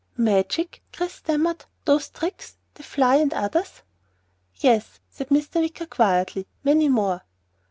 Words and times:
"Magic?" 0.17 0.81
Chris 0.91 1.13
stammered. 1.13 1.65
"Those 1.85 2.09
tricks 2.09 2.57
the 2.73 2.81
fly 2.81 3.17
and 3.17 3.31
others?" 3.35 3.83
"Yes," 4.55 4.99
said 5.11 5.29
Mr. 5.29 5.61
Wicker 5.61 5.85
quietly. 5.85 6.47
"Many 6.63 6.89
more." 6.89 7.21